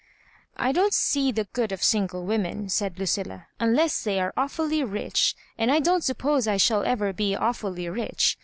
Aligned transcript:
''I 0.57 0.71
don't 0.71 0.95
see 0.95 1.31
the 1.31 1.43
good 1.53 1.71
of 1.71 1.83
single 1.83 2.25
women," 2.25 2.69
said 2.69 2.97
Lucilla," 2.97 3.45
unless 3.59 4.03
they 4.03 4.19
are 4.19 4.33
awfully 4.35 4.83
rich; 4.83 5.35
and 5.59 5.71
I 5.71 5.79
don't 5.79 6.03
suppose 6.03 6.47
I 6.47 6.57
shall 6.57 6.81
ever 6.81 7.13
be 7.13 7.35
awfully 7.35 7.87
rich. 7.87 8.35